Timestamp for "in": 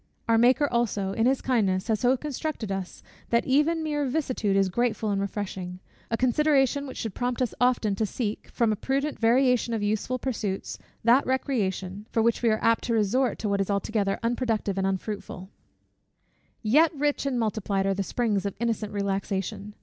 1.13-1.27